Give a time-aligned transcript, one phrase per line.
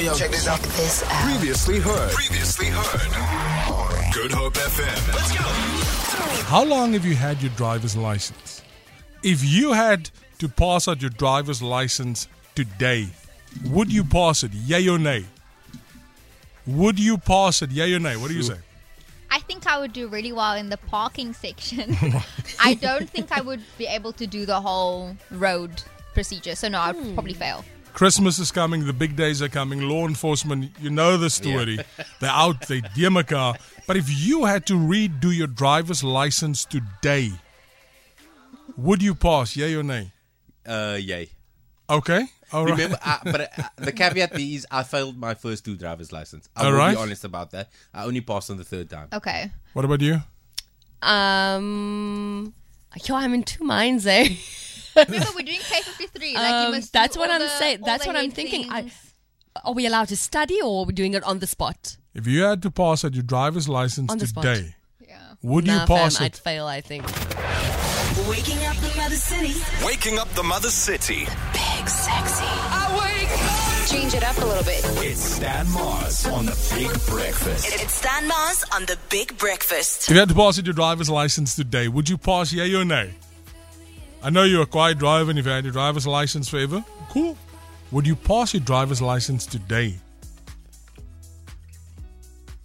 [0.00, 0.14] yo, yo.
[0.14, 0.60] Check this out.
[0.60, 1.30] This out.
[1.30, 2.12] Previously heard.
[2.12, 4.12] Previously heard.
[4.12, 5.14] Good Hope FM.
[5.14, 6.42] Let's go.
[6.44, 8.62] How long have you had your driver's license?
[9.22, 13.08] If you had to pass out your driver's license today,
[13.66, 14.52] would you pass it?
[14.52, 15.24] Yay or nay?
[16.66, 17.70] Would you pass it?
[17.70, 18.16] Yay or nay?
[18.16, 18.58] What do you say?
[19.30, 21.96] I think I would do really well in the parking section.
[22.60, 25.82] I don't think I would be able to do the whole road
[26.14, 26.54] procedure.
[26.54, 27.40] So no, I'd probably hmm.
[27.40, 27.64] fail.
[27.96, 31.78] Christmas is coming, the big days are coming, law enforcement, you know the story.
[32.20, 33.56] They're out, they dear my car.
[33.86, 37.32] But if you had to redo your driver's license today,
[38.76, 39.56] would you pass?
[39.56, 40.12] Yay or nay?
[40.66, 41.30] Uh, yay.
[41.88, 42.26] Okay.
[42.52, 42.72] All right.
[42.72, 46.50] Remember, uh, but uh, the caveat is I failed my first two driver's license.
[46.54, 46.94] I All will right.
[46.94, 47.70] be honest about that.
[47.94, 49.08] I only passed on the third time.
[49.10, 49.50] Okay.
[49.72, 50.20] What about you?
[51.00, 52.52] Um,
[53.04, 54.28] yo, I'm in two minds, eh?
[54.96, 56.34] Remember, we're doing K53.
[56.34, 57.80] Like you Um, that's what I'm the- saying.
[57.84, 58.70] That's what I'm thinking.
[58.70, 58.90] I-
[59.64, 61.96] Are we allowed to study or are we doing it on the spot?
[62.14, 64.44] If you had to pass at your driver's license On the spot.
[64.44, 64.74] today,
[65.06, 65.18] Yeah.
[65.42, 66.26] would nah, you pass fam, it?
[66.26, 67.04] I'd fail, I think.
[68.28, 69.54] Waking up the Mother City.
[69.84, 71.26] Waking up the Mother City.
[71.52, 72.44] Big sexy.
[73.86, 74.80] Change it up a little bit.
[75.06, 77.68] It's Stan Mars on the Big Breakfast.
[77.80, 80.10] It's Stan Mars on the Big Breakfast.
[80.10, 83.14] If you had to pass your driver's license today, would you pass yay or nay?
[84.24, 86.84] I know you're a quiet driver and you've had your driver's license forever.
[87.10, 87.38] Cool.
[87.92, 89.94] Would you pass your driver's license today?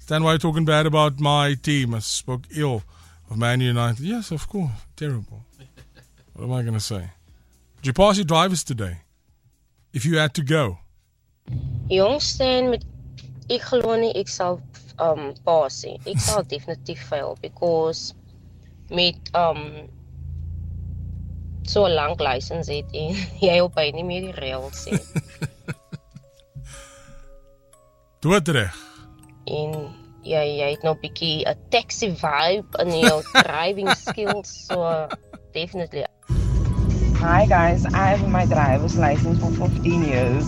[0.00, 1.94] Stan, why are you talking bad about my team?
[1.94, 2.82] I spoke ill
[3.30, 4.04] of Man United.
[4.04, 4.70] Yes, of course.
[4.96, 5.46] Terrible.
[6.34, 7.10] What am I going to say?
[7.76, 8.98] Would you pass your drivers today?
[9.94, 10.78] If you had to go.
[11.88, 12.84] Jongsten met
[13.48, 14.60] ek glo nie ek sal
[14.98, 15.98] um pass nie.
[16.06, 18.14] Ek sal definitief fail because
[18.90, 19.88] met um
[21.66, 23.14] so 'n lank lisensie het en
[23.48, 25.02] jy op by nie meer die reëls nie.
[28.22, 28.74] Doodreg.
[29.46, 29.94] en
[30.26, 35.06] jy jy het nou 'n bietjie 'n taxi vibe in jou driving skills so
[35.54, 36.04] definitely
[37.20, 40.44] Hi guys, I have my driver's license for 15 years,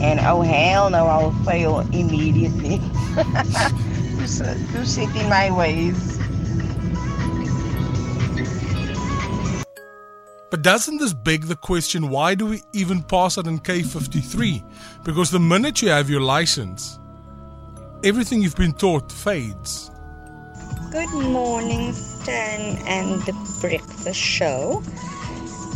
[0.00, 2.78] and oh hell no, I'll fail immediately.
[3.14, 6.18] to, s- to in my ways.
[10.50, 14.64] But doesn't this beg the question why do we even pass it in K53?
[15.04, 16.98] Because the minute you have your license,
[18.02, 19.92] everything you've been taught fades.
[20.90, 24.82] Good morning, Stan and the breakfast show.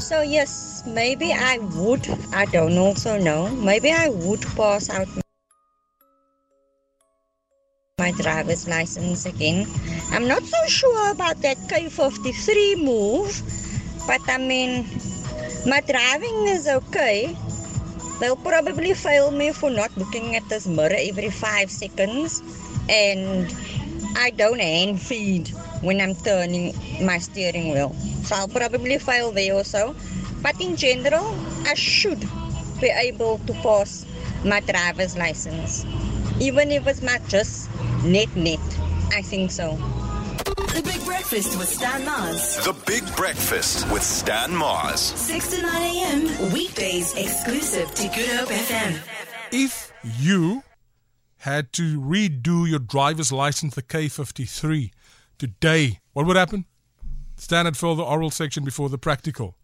[0.01, 5.09] So, yes, maybe I would, I don't also know, maybe I would pass out
[7.99, 9.67] my driver's license again.
[10.13, 13.33] I'm not so sure about that K53 move,
[14.07, 14.85] but I mean,
[15.67, 17.37] my driving is okay.
[18.21, 22.43] They'll probably fail me for not looking at this mirror every five seconds,
[22.89, 23.49] and
[24.17, 25.49] I don't hand feed
[25.81, 27.93] when I'm turning my steering wheel.
[28.25, 29.95] So I'll probably fail there also.
[30.45, 31.35] But in general,
[31.65, 32.21] I should
[32.79, 34.05] be able to pass
[34.45, 35.87] my driver's license.
[36.39, 37.71] Even if it's not just
[38.05, 38.61] net net.
[39.11, 39.77] I think so.
[40.45, 42.63] The Big Breakfast with Stan Mars.
[42.63, 45.01] The Big Breakfast with Stan Mars.
[45.01, 46.53] 6 to 9 a.m.
[46.53, 48.99] Weekdays exclusive to Good Hope FM.
[49.51, 50.63] If you
[51.39, 54.91] had to redo your driver's license, the K53,
[55.39, 56.67] today, what would happen?
[57.37, 59.57] Stan had filled the oral section before the practical.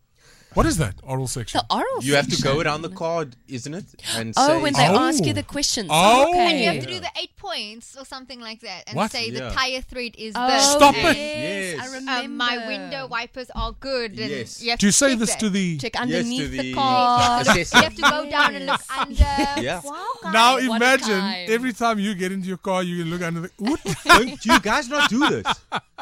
[0.55, 1.61] What is that oral section?
[1.69, 2.53] The oral You have to section.
[2.56, 3.84] go around the card, isn't it?
[4.16, 4.99] And Oh, say, when they Oh.
[5.09, 5.88] ask you the questions.
[5.91, 6.31] Oh.
[6.31, 6.38] okay.
[6.50, 9.12] And you have to do the eight points or something like that, and What?
[9.12, 10.65] say the tire thread is Oh, this.
[10.72, 11.77] Stop and, it.
[11.77, 12.25] Yes, I remember.
[12.27, 14.19] Um, my window wipers are good.
[14.19, 14.60] And Yes.
[14.62, 15.41] You have Do you to say check this that.
[15.41, 15.78] to the.
[15.78, 17.41] Check underneath to the the car.
[17.43, 17.77] assessor.
[17.77, 19.15] You have to go down and look under.
[19.60, 19.81] Yeah.
[19.84, 20.33] Wow, guys.
[20.33, 21.47] Now What a imagine time.
[21.49, 23.50] every time you get into your car, you can look under the.
[23.59, 23.81] What?
[24.05, 25.47] Don't you guys not do this?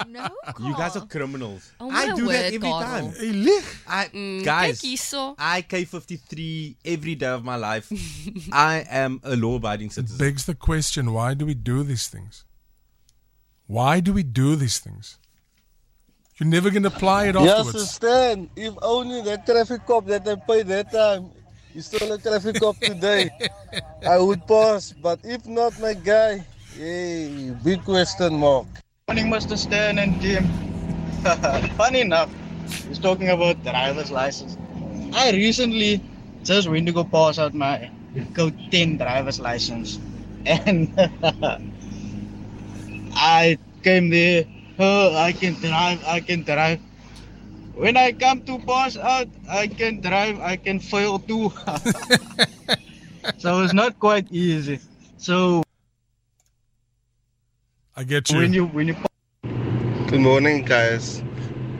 [0.06, 1.70] No, You guys are criminals.
[1.80, 2.82] Oh, I do that every Carl.
[2.82, 3.12] time.
[3.12, 3.64] Hey, lig.
[3.86, 4.82] I Mm, guys.
[5.38, 7.90] I K53 every day of my life.
[8.52, 10.18] I am a law-abiding citizen.
[10.18, 12.44] Begs the question why do we do these things?
[13.66, 15.18] Why do we do these things?
[16.38, 17.90] You're never going to apply it Yes, afterwards.
[17.90, 18.48] Stan.
[18.56, 21.30] If only that traffic cop that I paid that time
[21.74, 23.30] is still a traffic cop today,
[24.06, 24.92] I would pass.
[24.92, 26.46] But if not, my guy,
[26.76, 28.66] hey, big question mark.
[29.08, 29.56] Morning, Mr.
[29.56, 30.44] Stern and Jim.
[31.80, 32.28] Funny enough,
[32.86, 34.58] he's talking about driver's license.
[35.14, 36.04] I recently
[36.44, 37.90] just went to go pass out my
[38.34, 39.98] Code 10 driver's license.
[40.44, 40.92] And
[43.16, 44.44] I came there,
[44.78, 46.78] oh, I can drive, I can drive.
[47.76, 51.48] When I come to pass out, I can drive, I can fail too.
[53.38, 54.80] so it's not quite easy.
[55.16, 55.62] So
[57.98, 58.38] I get you.
[58.38, 58.96] when you when you
[60.06, 61.18] Good morning, guys.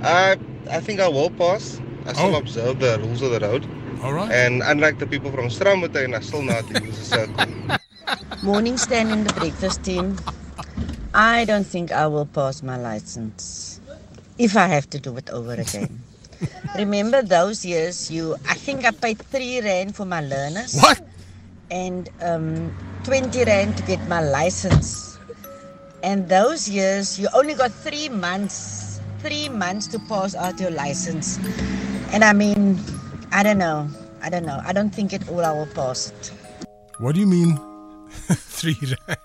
[0.03, 0.35] I
[0.67, 1.79] I think I will pass.
[2.07, 2.43] I still Oh.
[2.43, 3.63] observe the rules of the road.
[4.03, 4.27] All right.
[4.35, 7.47] And unlike the people from Stramerton, I still know how to use a circle.
[8.43, 10.19] Morning, Stan in the breakfast team.
[11.15, 13.79] I don't think I will pass my license
[14.39, 16.03] if I have to do it over again.
[16.83, 18.11] Remember those years?
[18.11, 20.75] You, I think I paid three rand for my learners.
[20.83, 20.99] What?
[21.71, 22.75] And um,
[23.05, 25.08] twenty rand to get my license.
[26.03, 31.39] And those years, you only got three months, three months to pass out your license.
[32.13, 32.79] And I mean,
[33.33, 33.89] I don't know,
[34.23, 34.61] I don't know.
[34.65, 36.33] I don't think at all I will pass it.
[36.99, 37.59] What do you mean?
[38.31, 39.19] Three rand.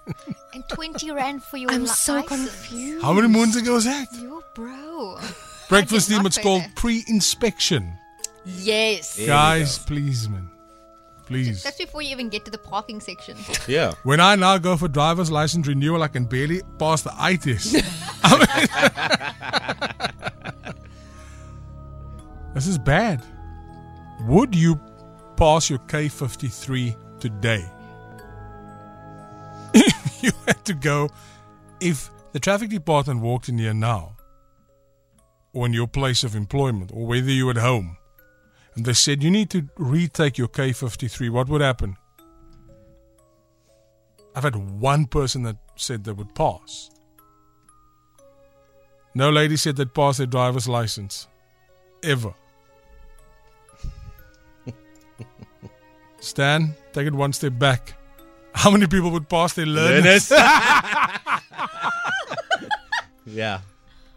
[0.54, 2.30] And 20 rand for your I'm li- so license.
[2.52, 3.04] confused.
[3.04, 4.08] How many moons ago was that?
[4.22, 5.18] Your bro.
[5.70, 7.94] Breakfast I team, it's called pre-inspection.
[8.46, 9.16] Yes.
[9.16, 10.50] There Guys, please, man.
[11.26, 11.64] Please.
[11.64, 13.38] That's before you even get to the parking section.
[13.68, 13.94] Yeah.
[14.04, 17.74] When I now go for driver's license renewal, I can barely pass the eye test.
[22.54, 23.24] this is bad.
[24.28, 24.80] Would you
[25.38, 27.66] pass your K53 today?
[30.22, 31.10] you had to go.
[31.80, 34.18] If the traffic department walked in here now,
[35.54, 37.98] or in your place of employment, or whether you're at home,
[38.76, 41.98] and they said you need to retake your K53, what would happen?
[44.36, 46.90] I've had one person that said they would pass.
[49.16, 51.28] No lady said they'd pass their driver's license.
[52.04, 52.34] Ever.
[56.20, 57.94] Stan, take it one step back.
[58.56, 60.32] How many people would pass their learners?
[63.26, 63.60] yeah.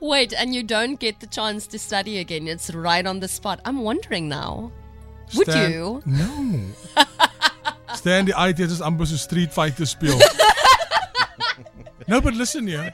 [0.01, 2.47] Wait, and you don't get the chance to study again.
[2.49, 3.61] It's right on the spot.
[3.65, 4.73] I'm wondering now.
[5.35, 6.03] Would Stan- you?
[6.07, 6.61] No.
[7.95, 10.19] Stan, die IT is amper so Street Fighter speel.
[12.09, 12.93] no, but listen here.